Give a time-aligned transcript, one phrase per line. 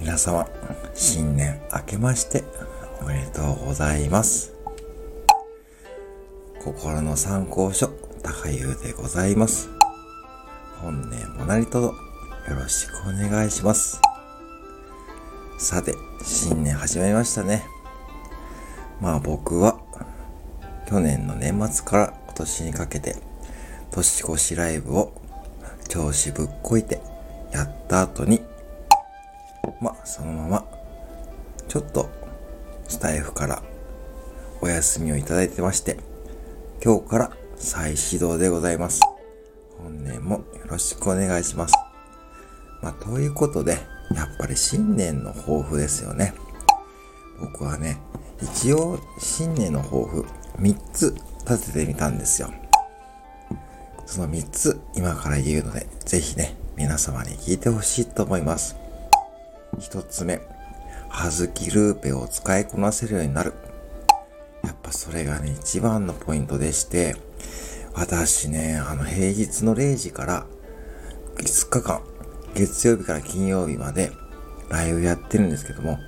[0.00, 0.46] 皆様、
[0.94, 2.42] 新年明けまして
[3.02, 4.54] おめでとうございます。
[6.64, 7.88] 心の参考書、
[8.22, 9.68] 高優でございます。
[10.80, 11.94] 本年も何とぞ
[12.48, 14.00] よろしくお願いします。
[15.58, 15.94] さて、
[16.24, 17.66] 新年始まりましたね。
[19.02, 19.78] まあ僕は、
[20.88, 23.31] 去年の年末から今年にかけて、
[23.92, 25.12] 年越しライブを
[25.88, 27.00] 調子ぶっこいて
[27.52, 28.42] やった後に、
[29.80, 30.66] まそのまま、
[31.68, 32.10] ちょっと
[32.88, 33.62] スタイフから
[34.62, 35.98] お休みをいただいてまして、
[36.82, 39.00] 今日から再始動でございます。
[39.78, 41.74] 本年もよろしくお願いします。
[42.80, 43.72] まあ、ということで、
[44.14, 46.32] やっぱり新年の抱負ですよね。
[47.40, 47.98] 僕はね、
[48.40, 50.24] 一応新年の抱負
[50.58, 51.14] 3つ
[51.48, 52.50] 立ててみたんですよ。
[54.12, 58.76] その3つ今から言うので、ぜひね、皆様に聞いてほしいと思います。
[59.78, 60.42] 1つ目、
[61.08, 63.54] はずきルーペを使いこなせるようになる。
[64.62, 67.16] やっぱそれがね、一番のポイントでして、
[67.94, 70.46] 私ね、あの平日の0時から
[71.36, 72.02] 5日間、
[72.54, 74.12] 月曜日から金曜日まで
[74.68, 75.98] ライブやってるんですけども、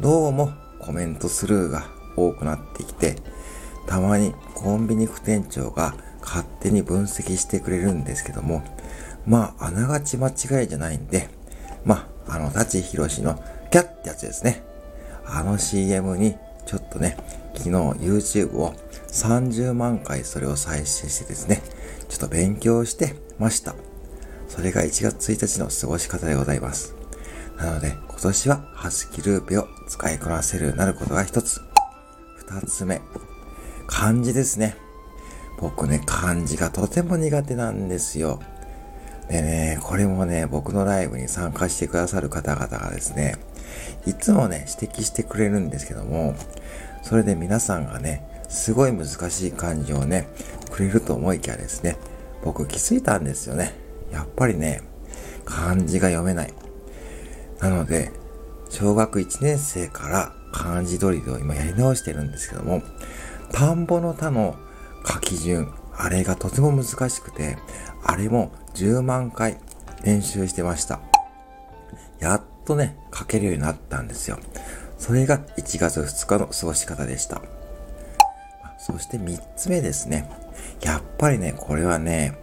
[0.00, 1.84] どうもコメントスルーが
[2.16, 3.16] 多くなってきて、
[3.86, 8.62] たまにコンビニ副店長が勝手に分析してくれるんですけども、
[9.26, 11.28] まあ、あながち間違いじゃないんで、
[11.84, 14.62] まあ、あの、舘ひろしのキャッってやつですね。
[15.24, 17.16] あの CM に、ちょっとね、
[17.54, 18.74] 昨日 YouTube を
[19.08, 21.62] 30万回それを再生してですね、
[22.08, 23.74] ちょっと勉強してました。
[24.48, 26.94] それが1月1日の過ごし方でございます。
[27.56, 31.60] なので、今年はハスキルーペを使いこなせるようになることが一つ。
[32.36, 33.00] 二つ目、
[33.86, 34.76] 漢字ですね。
[35.58, 38.40] 僕ね、漢字がとても苦手なんですよ。
[39.28, 43.36] でね、これもね、僕のライブに参加してくださる方々がですね、
[44.06, 46.34] いつもね、指摘してくれるんですけども、
[47.02, 50.28] それで皆さんがね、すごい難しい漢字をね、
[50.70, 51.96] くれると思いきやですね、
[52.44, 53.72] 僕気づいたんですよね。
[54.12, 54.82] やっぱりね、
[55.44, 56.52] 漢字が読めない。
[57.60, 58.10] なので、
[58.68, 62.82] 小学1年生から漢字ドリルを今やり直してるんですけども、
[63.52, 64.56] 田んぼの田の
[65.06, 67.58] 書き順、あれがとても難しくて、
[68.04, 69.58] あれも10万回
[70.04, 71.00] 練習してました。
[72.18, 74.38] やっとね、書けるようになったんですよ。
[74.98, 77.42] それが1月2日の過ごし方でした。
[78.78, 80.30] そして3つ目ですね。
[80.80, 82.38] やっぱりね、これはね、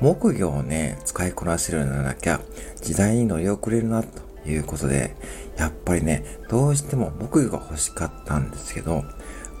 [0.00, 2.40] 木魚をね、使いこなせるようにならなきゃ、
[2.80, 4.08] 時代に乗り遅れるな、と
[4.48, 5.14] いうことで、
[5.56, 9.04] やっぱりね、どうしても木魚が欲しかったんですけど、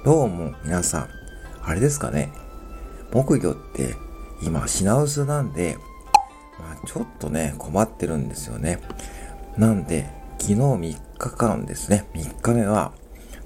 [0.04, 1.08] どうも皆さん、
[1.62, 2.32] あれですかね、
[3.12, 3.94] 木魚って
[4.42, 5.78] 今品薄なんで、
[6.58, 8.80] まあ、ちょっとね、困ってるんですよね。
[9.56, 10.78] なんで、昨日3
[11.18, 12.92] 日間ですね、3日目は、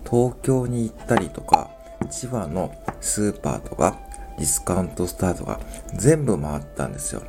[0.08, 1.70] 東京に行ったりとか、
[2.10, 3.98] 千葉のスーパーとか、
[4.38, 5.60] ディスカウントスタートが
[5.94, 7.22] 全部回ったんですよ。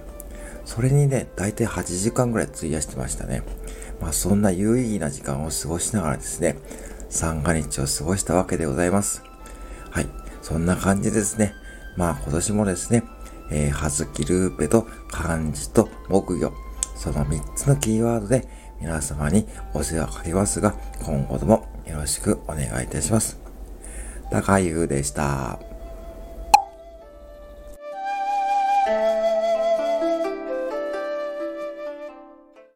[0.65, 3.41] それにね、だいたい8時間ぐらい費やしてましたね。
[4.01, 6.57] まあそんな有意義な時間を過ごしながらですね、
[7.09, 9.23] 三が日を過ごしたわけでございます。
[9.89, 10.07] はい。
[10.41, 11.53] そんな感じですね。
[11.97, 13.03] まあ今年もですね、
[13.51, 16.53] えー、はずきルーペと漢字と木魚、
[16.95, 18.47] その3つのキーワードで
[18.79, 23.39] 皆様にお世話をかけますが、今後ともよろしくお願いいたします。
[24.31, 25.76] 高優でした。